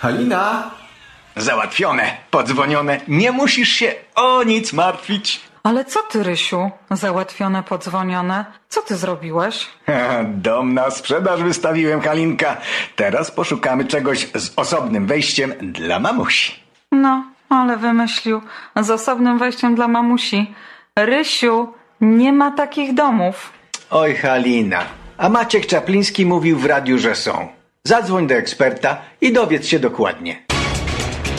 [0.00, 0.70] Halina?
[1.36, 3.00] Załatwione, podzwonione.
[3.08, 5.40] Nie musisz się o nic martwić.
[5.62, 6.70] Ale co ty, Rysiu?
[6.90, 8.44] Załatwione, podzwonione.
[8.68, 9.66] Co ty zrobiłeś?
[10.24, 12.56] Dom na sprzedaż wystawiłem, Halinka.
[12.96, 16.52] Teraz poszukamy czegoś z osobnym wejściem dla mamusi.
[16.92, 18.40] No, ale wymyślił.
[18.76, 20.54] Z osobnym wejściem dla mamusi.
[20.96, 23.52] Rysiu, nie ma takich domów.
[23.90, 24.84] Oj, Halina.
[25.18, 27.59] A Maciek Czapliński mówił w radiu, że są.
[27.90, 30.42] Zadzwoń do eksperta i dowiedz się dokładnie.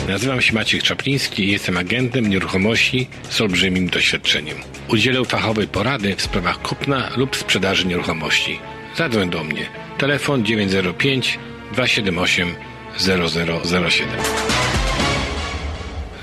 [0.08, 4.58] Nazywam się Maciek Czapliński i jestem agentem nieruchomości z olbrzymim doświadczeniem.
[4.88, 8.60] Udzielę fachowej porady w sprawach kupna lub sprzedaży nieruchomości.
[8.98, 9.66] Zadzwoń do mnie.
[9.98, 11.40] Telefon 905
[11.74, 12.56] 278
[12.98, 14.08] 0007.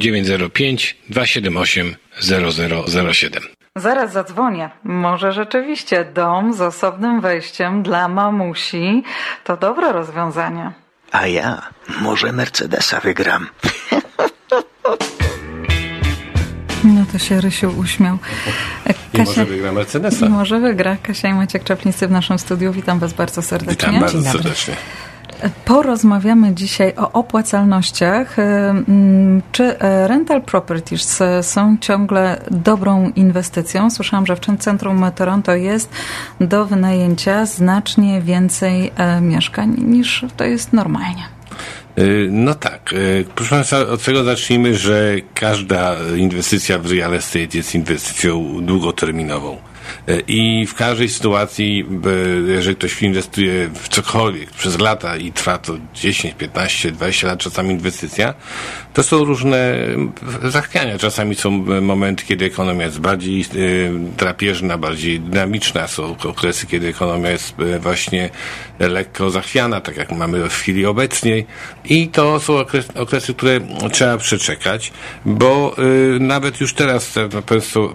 [0.01, 3.43] 905 278 0007.
[3.77, 4.71] Zaraz zadzwonię.
[4.85, 9.03] Może rzeczywiście dom z osobnym wejściem dla mamusi
[9.45, 10.73] to dobre rozwiązanie.
[11.13, 11.63] A ja
[12.01, 13.47] może Mercedesa wygram.
[16.85, 18.19] No to się Rysiu uśmiał.
[19.15, 20.27] I może wygra Mercedesa.
[20.27, 20.97] I może wygra.
[21.03, 22.73] Kasia i Maciek Czaplińscy w naszym studiu.
[22.73, 23.89] Witam Was bardzo serdecznie.
[23.89, 24.75] Witam bardzo serdecznie.
[25.65, 28.39] Porozmawiamy dzisiaj o opłacalnościach.
[28.39, 33.91] Mm, Czy e, rental properties są ciągle dobrą inwestycją?
[33.91, 35.91] Słyszałam, że w centrum Toronto jest
[36.41, 41.23] do wynajęcia znacznie więcej e, mieszkań niż to jest normalnie.
[42.31, 42.95] No tak.
[43.35, 49.57] Proszę Państwa, od tego zacznijmy, że każda inwestycja w real estate jest inwestycją długoterminową.
[50.09, 55.59] Y, I w każdej sytuacji, by- jeżeli ktoś inwestuje w cokolwiek przez lata i trwa
[55.59, 58.35] to 10, 15, 20 lat czasami inwestycja,
[58.95, 59.75] to są różne
[60.45, 60.99] zachwiania.
[60.99, 61.51] Czasami są
[61.81, 63.45] momenty, kiedy ekonomia jest bardziej
[64.17, 65.87] drapieżna, bardziej dynamiczna.
[65.89, 68.31] Są okresy, kiedy ekonomia jest właśnie
[68.79, 71.47] lekko zachwiana, tak jak mamy w chwili obecnej.
[71.85, 73.61] I to są okres, okresy, które
[73.93, 74.93] trzeba przeczekać,
[75.25, 75.77] bo
[76.21, 77.43] nawet już teraz, no,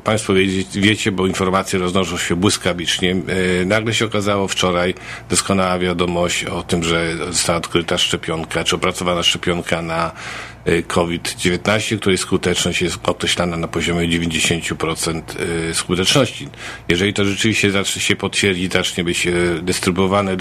[0.04, 0.34] Państwo,
[0.76, 3.16] wiecie, bo informacje roznoszą się błyskawicznie.
[3.62, 4.94] Y, nagle się okazało wczoraj
[5.30, 10.12] doskonała wiadomość o tym, że została odkryta szczepionka, czy opracowana szczepionka na
[10.88, 15.22] COVID-19, której skuteczność jest określana na poziomie 90%
[15.70, 16.48] y, skuteczności.
[16.90, 20.38] Jeżeli to rzeczywiście zacznie się potwierdzi, zacznie być y, dystrybuowane,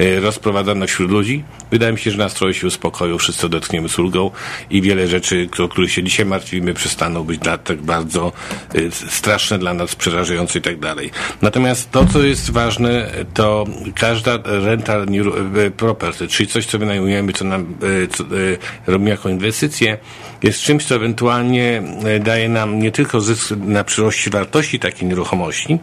[0.00, 4.30] y, rozprowadzane wśród ludzi, wydaje mi się, że nastroje się uspokoją, wszyscy odetchniemy z ulgą
[4.70, 8.32] i wiele rzeczy, o których się dzisiaj martwimy, przestaną być dla, tak bardzo
[8.74, 11.10] y, straszne dla nas, przerażające i tak dalej.
[11.42, 13.64] Natomiast to, co jest ważne, to
[13.94, 19.30] każda y, property, czyli coś, co wynajmujemy, co nam y, co, y, robimy jako
[19.62, 19.98] inwestycję,
[20.42, 21.82] jest czymś, co ewentualnie
[22.16, 25.78] y, daje nam nie tylko zysk na przyroście wartości takiej nieruchomości,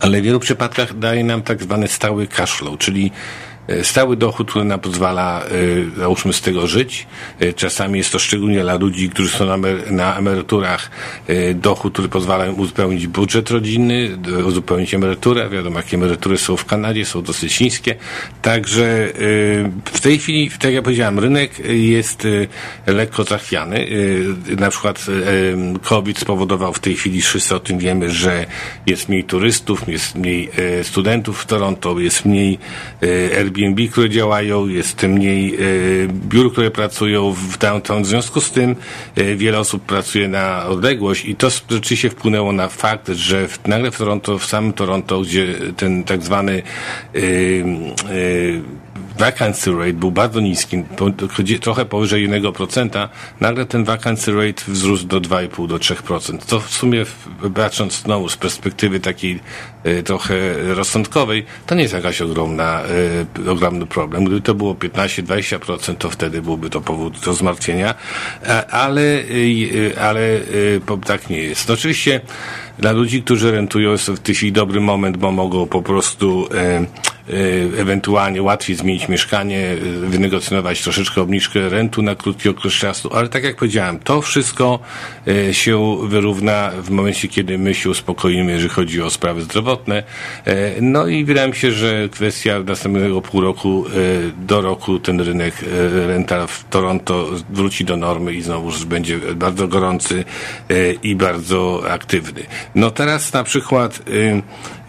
[0.00, 3.10] ale w wielu przypadkach daje nam tak zwany stały cash flow, czyli e,
[3.82, 7.06] stały dochód, który nam pozwala, e, załóżmy, z tego żyć.
[7.40, 10.90] E, Czasami jest to szczególnie dla ludzi, którzy są na, emer- na emeryturach,
[11.26, 15.48] e, dochód, który pozwala im uzupełnić budżet rodzinny, uzupełnić emeryturę.
[15.48, 17.94] Wiadomo, jakie emerytury są w Kanadzie, są dosyć niskie.
[18.42, 19.10] Także e,
[19.84, 22.26] w tej chwili, tak jak powiedziałem, rynek jest
[22.86, 23.88] e, lekko zachwiany.
[24.52, 25.06] E, Na przykład
[25.74, 28.46] e, COVID spowodował w tej chwili, wszyscy o tym wiemy, że
[28.86, 32.58] jest mniej turystów, jest mniej e, studentów w Toronto, jest mniej
[33.02, 35.58] e, Airbnb, które działają, jest mniej e,
[36.08, 38.02] biur, które pracują w downtown.
[38.02, 38.76] W związku z tym
[39.16, 43.90] e, wiele osób pracuje na odległość i to rzeczywiście wpłynęło na fakt, że w, nagle
[43.90, 46.62] w Toronto, w samym Toronto, gdzie ten tak zwany
[47.14, 47.20] e,
[49.18, 50.84] vacancy rate był bardzo niski,
[51.60, 53.08] trochę powyżej 1%,
[53.40, 56.38] nagle ten vacancy rate wzrósł do 2,5 do 3%.
[56.38, 57.04] To w sumie,
[57.54, 59.40] patrząc znowu z perspektywy takiej
[59.84, 60.34] e, trochę
[60.74, 62.82] rozsądkowej, to nie jest jakaś ogromna,
[63.46, 64.24] e, ogromny problem.
[64.24, 67.94] Gdyby to było 15-20%, to wtedy byłby to powód do zmartwienia,
[68.70, 70.40] ale, e, ale
[71.04, 71.68] tak nie jest.
[71.68, 72.20] No, oczywiście
[72.78, 76.48] dla ludzi, którzy rentują, jest w tej chwili dobry moment, bo mogą po prostu
[77.78, 79.76] ewentualnie łatwiej zmienić mieszkanie, e,
[80.08, 84.78] wynegocjonować troszeczkę obniżkę rentu na krótki okres czasu, ale tak jak powiedziałem, to wszystko
[85.28, 90.02] e, się wyrówna w momencie, kiedy my się uspokoimy, jeżeli chodzi o sprawy zdrowotne.
[90.80, 93.84] No i wydaje mi się, że kwestia następnego pół roku
[94.46, 95.54] do roku ten rynek
[96.06, 100.24] rental w Toronto wróci do normy i znowuż będzie bardzo gorący
[101.02, 102.42] i bardzo aktywny.
[102.74, 104.42] No teraz na przykład y,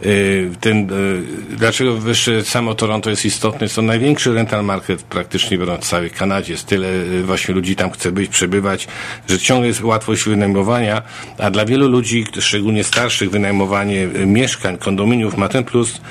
[0.06, 1.24] y, ten, y,
[1.58, 6.10] dlaczego wyższe samo Toronto jest istotne, jest to największy rental market praktycznie biorąc w całej
[6.10, 6.54] Kanadzie.
[6.54, 8.88] Jest tyle y, właśnie ludzi tam chce być, przebywać,
[9.30, 11.02] że ciągle jest łatwość wynajmowania,
[11.38, 16.02] a dla wielu ludzi, szczególnie starszych, wynajmowanie y, mieszkań, kondominiów ma ten plus,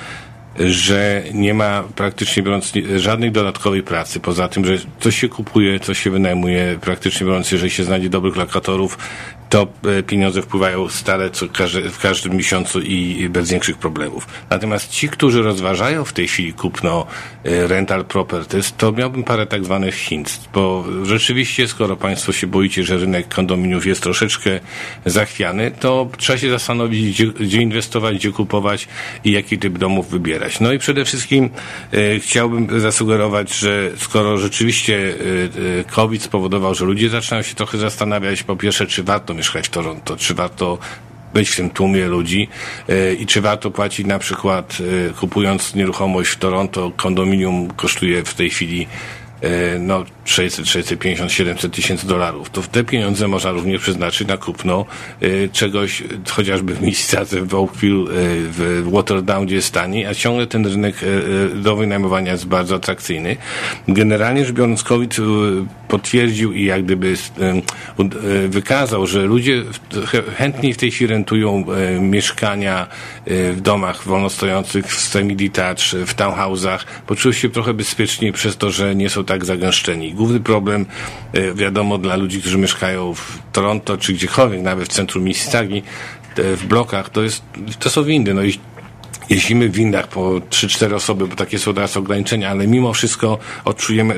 [0.59, 4.21] że nie ma praktycznie biorąc żadnej dodatkowej pracy.
[4.21, 8.37] Poza tym, że coś się kupuje, coś się wynajmuje, praktycznie biorąc, jeżeli się znajdzie dobrych
[8.37, 8.99] lokatorów,
[9.49, 9.67] to
[9.99, 14.27] e, pieniądze wpływają stale co każdy, w każdym miesiącu i bez większych problemów.
[14.51, 17.07] Natomiast ci, którzy rozważają w tej chwili kupno
[17.45, 22.85] e, rental properties, to miałbym parę tak zwanych hints, bo rzeczywiście, skoro Państwo się boicie,
[22.85, 24.61] że rynek kondominiów jest troszeczkę
[25.07, 28.89] zachwiany, to trzeba się zastanowić, gdzie, gdzie inwestować, gdzie kupować
[29.25, 30.61] i jaki typ domów wybierać.
[30.61, 31.51] No i przede wszystkim
[31.93, 35.15] e, chciałbym zasugerować, że skoro rzeczywiście
[35.81, 39.71] e, COVID spowodował, że ludzie zaczynają się trochę zastanawiać, po pierwsze, czy warto mieszkać w
[39.71, 40.79] Toronto, czy warto
[41.35, 42.49] być w tym tłumie ludzi
[42.89, 44.79] e, i czy warto płacić na przykład
[45.11, 48.87] e, kupując nieruchomość w Toronto, kondominium kosztuje w tej chwili
[49.81, 54.85] no 600, 650, 700 tysięcy dolarów, to te pieniądze można również przeznaczyć na kupno
[55.23, 58.05] y, czegoś, chociażby w miejscach w Oakville,
[58.51, 63.37] w Waterdown, gdzie jest taniej, a ciągle ten rynek y, do wynajmowania jest bardzo atrakcyjny.
[63.89, 65.17] Generalnie rzecz biorąc, COVID
[65.89, 67.15] potwierdził i jak gdyby
[68.49, 69.63] wykazał, że ludzie
[70.37, 71.65] chętniej w tej chwili rentują
[72.01, 72.87] mieszkania
[73.27, 79.11] w domach wolnostojących, w semi-detached, w townhouse'ach, poczują się trochę bezpieczniej przez to, że nie
[79.11, 80.87] są tak zagęszczeni główny problem,
[81.33, 85.83] e, wiadomo, dla ludzi, którzy mieszkają w Toronto czy gdziekolwiek, nawet w centrum Mississaugi,
[86.37, 87.43] w blokach, to jest,
[87.79, 88.35] to są windy.
[88.35, 88.59] No i
[89.31, 94.15] jeździmy w windach po 3-4 osoby, bo takie są teraz ograniczenia, ale mimo wszystko odczujemy,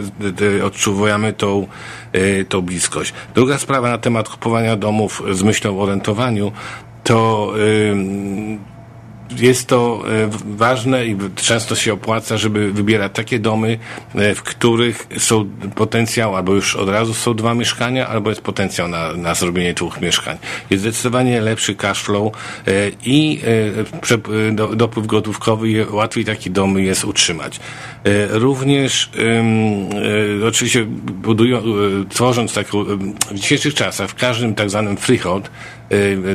[0.64, 1.66] odczuwamy tą,
[2.12, 3.12] e, tą bliskość.
[3.34, 6.52] Druga sprawa na temat kupowania domów z myślą o rentowaniu,
[7.04, 7.52] to
[9.38, 13.78] jest to e, ważne i często się opłaca, żeby wybierać takie domy,
[14.14, 18.88] e, w których są potencjał, albo już od razu są dwa mieszkania, albo jest potencjał
[18.88, 20.38] na, na zrobienie dwóch mieszkań.
[20.70, 22.32] Jest zdecydowanie lepszy cash flow
[22.66, 22.70] e,
[23.04, 23.40] i
[24.76, 27.60] dopływ gotówkowy łatwiej taki dom jest utrzymać.
[28.30, 29.10] Również
[30.46, 31.62] oczywiście budują,
[32.08, 32.84] tworząc taką,
[33.31, 35.50] w dzisiejszych czasach w każdym tak zwanym freehold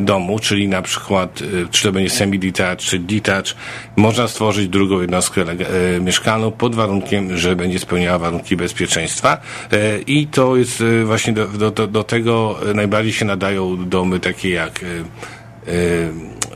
[0.01, 1.39] domu, czyli na przykład
[1.71, 3.55] czy to będzie semi-detached, czy detached,
[3.95, 9.37] można stworzyć drugą jednostkę e, mieszkalną pod warunkiem, że będzie spełniała warunki bezpieczeństwa
[9.71, 14.49] e, i to jest e, właśnie do, do, do tego najbardziej się nadają domy takie
[14.49, 14.85] jak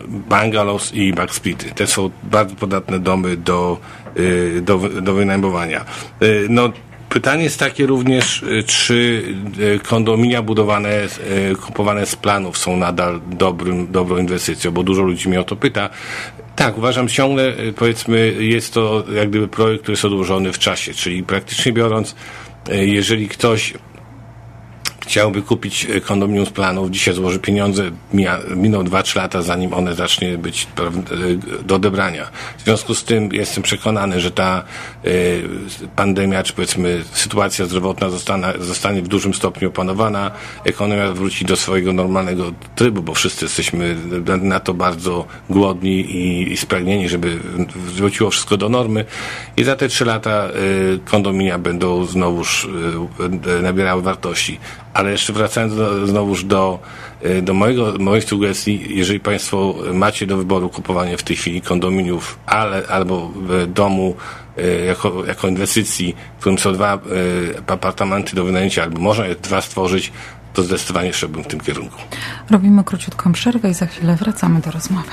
[0.07, 1.71] bungalows i backsplity.
[1.71, 3.77] Te są bardzo podatne domy do,
[4.61, 5.85] do, do wynajmowania.
[6.49, 6.71] No,
[7.09, 9.23] Pytanie jest takie również, czy
[9.83, 11.07] kondominia budowane,
[11.61, 15.89] kupowane z planów są nadal dobrym, dobrą inwestycją, bo dużo ludzi mnie o to pyta.
[16.59, 20.93] Tak, uważam ciągle, y, powiedzmy, jest to jak gdyby projekt, który jest odłożony w czasie,
[20.93, 22.15] czyli praktycznie biorąc,
[22.69, 23.73] y, jeżeli ktoś
[25.09, 29.95] chciałby kupić e, kondominium z planów, dzisiaj złoży pieniądze, mija, miną 2-3 lata, zanim one
[29.95, 30.67] zacznie być
[31.59, 32.29] e, do odebrania.
[32.57, 34.63] W związku z tym jestem przekonany, że ta
[35.05, 35.43] y,
[35.95, 40.31] pandemia, czy powiedzmy sytuacja zdrowotna zostanie, zostanie w dużym stopniu opanowana,
[40.63, 43.95] ekonomia wróci do swojego normalnego trybu, bo wszyscy jesteśmy
[44.41, 47.39] na to bardzo głodni i, i spragnieni, żeby
[47.75, 49.05] wróciło wszystko do normy
[49.57, 50.49] i za te 3 lata
[51.05, 52.67] kondominia będą znowuż
[53.61, 54.59] nabierały wartości.
[54.99, 56.79] Ale jeszcze wracając do, znowuż do,
[57.25, 62.39] y, do mojego, mojej sugestii, jeżeli Państwo macie do wyboru kupowanie w tej chwili kondominiów
[62.45, 63.31] ale, albo
[63.67, 64.15] domu
[64.57, 66.99] y, jako, jako inwestycji, w którym są dwa y,
[67.67, 70.11] apartamenty do wynajęcia, albo można je dwa stworzyć,
[70.53, 71.97] to zdecydowanie szedłbym w tym kierunku.
[72.49, 75.11] Robimy króciutką przerwę i za chwilę wracamy do rozmowy.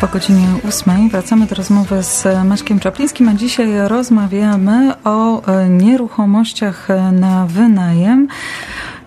[0.00, 6.88] Po godzinie 8 wracamy do rozmowy z Maćkiem Czaplińskim, a dzisiaj rozmawiamy o e, nieruchomościach
[7.12, 8.28] na wynajem.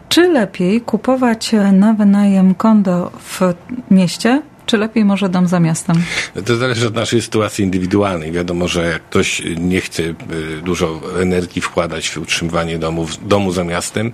[0.09, 3.53] Czy lepiej kupować na wynajem kondo w
[3.91, 5.95] mieście, czy lepiej może dom za miastem?
[6.45, 8.31] To zależy od naszej sytuacji indywidualnej.
[8.31, 10.13] Wiadomo, że jak ktoś nie chce e,
[10.63, 14.11] dużo energii wkładać w utrzymywanie domu, domu za miastem,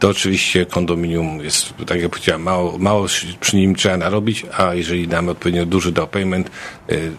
[0.00, 3.06] to oczywiście kondominium jest, tak jak powiedziałem, mało, mało
[3.40, 6.50] przy nim trzeba narobić, a jeżeli damy odpowiednio duży down payment,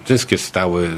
[0.07, 0.89] zysk jest stały,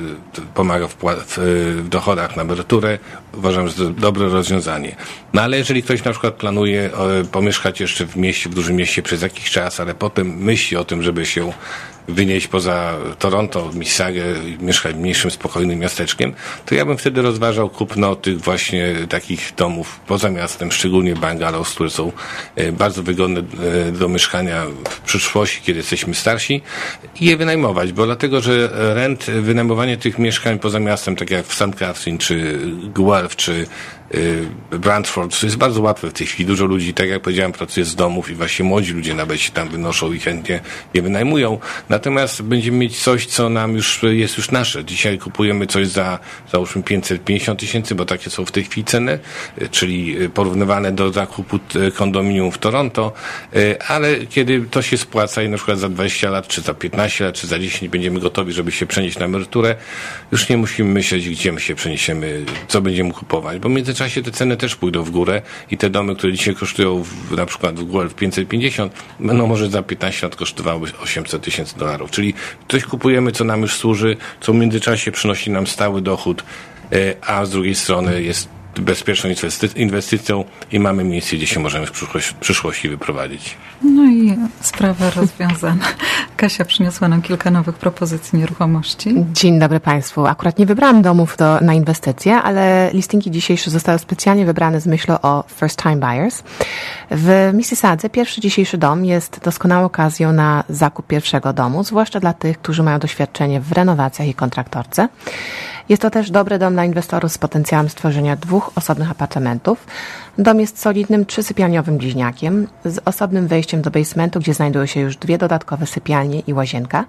[0.54, 1.38] pomaga w, w,
[1.84, 3.00] w dochodach na emeryturę,
[3.34, 4.96] uważam, że to dobre rozwiązanie.
[5.34, 6.90] No ale jeżeli ktoś na przykład planuje
[7.32, 11.04] pomieszkać jeszcze w mieście, w dużym mieście przez jakiś czas, ale potem myśli o tym,
[11.04, 11.54] żeby się
[12.08, 14.22] wynieść poza Toronto, Mississauga,
[14.60, 16.34] mieszkać mniejszym, spokojnym miasteczkiem,
[16.66, 21.90] to ja bym wtedy rozważał kupno tych właśnie takich domów poza miastem, szczególnie bungalows, które
[21.90, 22.12] są
[22.56, 26.62] e, bardzo wygodne e, do mieszkania w przyszłości, kiedy jesteśmy starsi
[27.20, 31.54] i je wynajmować, bo dlatego, że rent, wynajmowanie tych mieszkań poza miastem, tak jak w
[31.54, 31.76] St.
[31.80, 32.60] Catherine, czy
[32.94, 33.66] Guelph, czy
[34.16, 36.48] Y, Brantford jest bardzo łatwe w tej chwili.
[36.48, 39.70] Dużo ludzi, tak jak powiedziałem, pracuje z domów i właśnie młodzi ludzie nawet się tam
[39.70, 40.60] wynoszą i chętnie
[40.94, 41.60] je wynajmują.
[41.90, 44.86] Natomiast będziemy mieć coś, co nam już jest już nasze.
[44.86, 46.20] Dzisiaj kupujemy coś za
[46.52, 49.20] załóżmy 550 tysięcy, bo takie są w tej chwili ceny,
[49.62, 51.60] y, czyli y, porównywane do zakupu
[51.96, 53.14] kondominium w Toronto,
[53.88, 57.36] ale kiedy to się spłaca i na przykład za 20 lat, czy za 15 lat,
[57.36, 59.76] czy za 10 będziemy gotowi, żeby się przenieść na emeryturę,
[60.32, 64.24] już nie musimy myśleć, gdzie my się przeniesiemy, co będziemy kupować, bo w międzyczasie czasie
[64.24, 65.42] te ceny też pójdą w górę
[65.72, 69.84] i te domy, które dzisiaj kosztują w, na przykład w Guelph 550, będą może za
[69.84, 72.12] 15 lat kosztowały 800 tysięcy dolarów.
[72.12, 72.34] Czyli
[72.68, 76.44] coś kupujemy, co nam już służy, co w międzyczasie przynosi nam stały dochód,
[76.92, 78.50] e, a z drugiej strony jest
[78.82, 79.30] bezpieczną
[79.76, 81.92] inwestycją i mamy miejsce, gdzie się możemy w
[82.40, 83.58] przyszłości wyprowadzić.
[83.82, 85.86] No i sprawa rozwiązana.
[86.38, 89.16] Kasia przyniosła nam kilka nowych propozycji nieruchomości.
[89.34, 90.26] Dzień dobry Państwu.
[90.26, 95.22] Akurat nie wybrałam domów do, na inwestycje, ale listingi dzisiejsze zostały specjalnie wybrane z myślą
[95.22, 96.44] o first time buyers.
[97.12, 102.58] W Mississadze pierwszy dzisiejszy dom jest doskonałą okazją na zakup pierwszego domu, zwłaszcza dla tych,
[102.58, 105.08] którzy mają doświadczenie w renowacjach i kontraktorce.
[105.90, 109.86] Jest to też dobry dom dla inwestorów z potencjałem stworzenia dwóch osobnych apartamentów.
[110.38, 115.38] Dom jest solidnym trzysypialniowym bliźniakiem z osobnym wejściem do basementu, gdzie znajdują się już dwie
[115.38, 117.06] dodatkowe sypialnie i łazienka.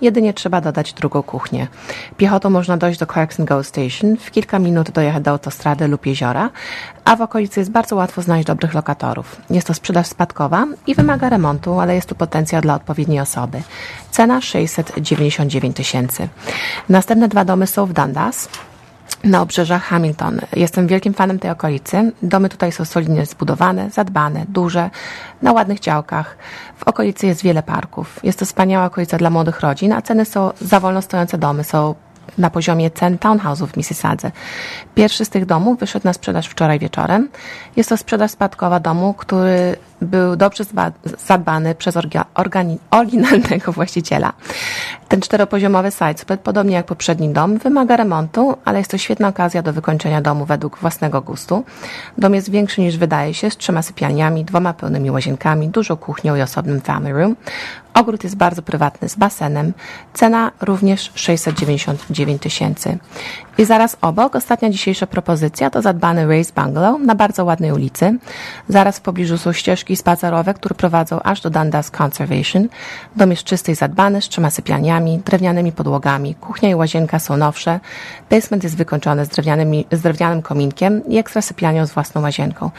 [0.00, 1.66] Jedynie trzeba dodać drugą kuchnię.
[2.16, 6.50] Piechotą można dojść do Clarkson Go Station, w kilka minut dojechać do autostrady lub jeziora,
[7.04, 9.36] a w okolicy jest bardzo łatwo znaleźć dobrych lokatorów.
[9.50, 13.62] Jest to sprzedaż spadkowa i wymaga remontu, ale jest tu potencjał dla odpowiedniej osoby.
[14.10, 16.28] Cena 699 tysięcy.
[16.88, 18.48] Następne dwa domy są w Dundas
[19.24, 20.40] na obrzeżach Hamilton.
[20.56, 22.12] Jestem wielkim fanem tej okolicy.
[22.22, 24.90] Domy tutaj są solidnie zbudowane, zadbane, duże,
[25.42, 26.36] na ładnych działkach.
[26.76, 28.20] W okolicy jest wiele parków.
[28.22, 31.94] Jest to wspaniała okolica dla młodych rodzin, a ceny są za wolno stojące domy są
[32.38, 34.30] na poziomie cen townhouse'ów w Mississadze.
[34.94, 37.28] Pierwszy z tych domów wyszedł na sprzedaż wczoraj wieczorem.
[37.76, 40.64] Jest to sprzedaż spadkowa domu, który był dobrze
[41.26, 41.94] zadbany przez
[42.90, 44.32] oryginalnego właściciela.
[45.08, 49.72] Ten czteropoziomowy sidesplit, podobnie jak poprzedni dom, wymaga remontu, ale jest to świetna okazja do
[49.72, 51.64] wykończenia domu według własnego gustu.
[52.18, 56.42] Dom jest większy niż wydaje się, z trzema sypialniami, dwoma pełnymi łazienkami, dużą kuchnią i
[56.42, 57.36] osobnym family room.
[57.94, 59.72] Ogród jest bardzo prywatny, z basenem.
[60.14, 62.98] Cena również 699 tysięcy.
[63.58, 68.18] I zaraz obok, ostatnia dzisiejsza propozycja to zadbany Race Bungalow na bardzo ładnej ulicy.
[68.68, 72.68] Zaraz w pobliżu są ścieżki spacerowe, które prowadzą aż do Dundas Conservation.
[73.16, 76.34] Dom jest czysty i zadbany, z trzema sypialniami, drewnianymi podłogami.
[76.34, 77.80] Kuchnia i łazienka są nowsze.
[78.30, 79.28] Basement jest wykończony z,
[79.92, 82.70] z drewnianym kominkiem i ekstra sypialnią z własną łazienką.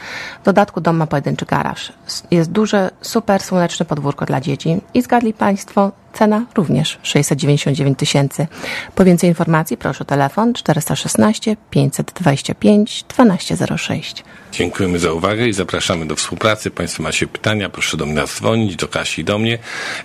[0.42, 1.92] W dodatku dom ma pojedynczy garaż.
[2.30, 4.80] Jest duże, super słoneczne podwórko dla dzieci.
[4.94, 8.46] I zgadli Państwo, Cena również 699 tysięcy.
[8.94, 14.24] Po więcej informacji proszę telefon 416 525 1206.
[14.52, 16.70] Dziękujemy za uwagę i zapraszamy do współpracy.
[16.70, 19.58] Państwo macie pytania, proszę do mnie dzwonić, do Kasi i do mnie.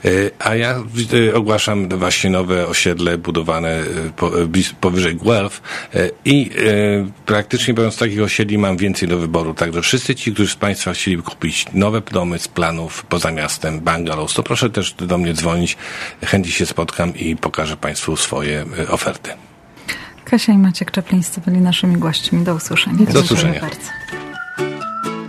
[0.06, 0.10] E,
[0.40, 0.84] a ja
[1.30, 3.84] e, ogłaszam właśnie nowe osiedle budowane e,
[4.82, 5.62] powyżej Guelph
[6.26, 6.50] i
[7.26, 9.54] praktycznie biorąc takich osiedli mam więcej do wyboru.
[9.54, 14.34] Także wszyscy ci, którzy z Państwa chcieliby kupić nowe domy z planów poza miastem, bungalows,
[14.34, 15.78] to proszę też do mnie dzwonić.
[16.26, 19.32] Chętnie się spotkam i pokażę Państwu swoje oferty.
[20.26, 22.44] Kasia i Maciek Czeplińscy byli naszymi gośćmi.
[22.44, 23.06] Do usłyszenia.
[23.06, 23.62] Do usłyszenia.
[23.62, 24.25] Bardzo.